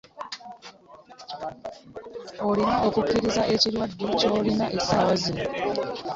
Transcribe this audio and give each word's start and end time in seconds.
Olina 2.47 2.75
okukiriza 2.87 3.41
ekirwadde 3.53 4.05
kyolina 4.19 4.65
essaawa 4.77 5.13
zino. 5.21 5.43